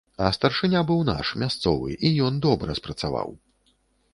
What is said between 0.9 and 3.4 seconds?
быў наш, мясцовы, і ён добра спрацаваў.